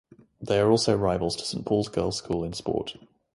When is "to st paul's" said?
1.35-1.87